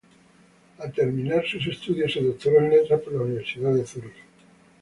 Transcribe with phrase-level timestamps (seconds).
[0.79, 4.17] Al terminar sus estudios se doctoró en letras por la Universidad de Zúrich.